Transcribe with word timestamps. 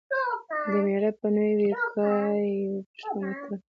د 0.71 0.73
مېړه 0.85 1.11
به 1.19 1.27
نو 1.35 1.45
یو 1.61 1.75
ګای 1.95 2.41
و. 2.69 2.71
پښتو 2.93 3.15
متل 3.23 3.51